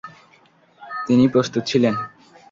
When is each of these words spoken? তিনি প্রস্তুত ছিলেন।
তিনি 1.07 1.23
প্রস্তুত 1.27 1.63
ছিলেন। 1.65 1.93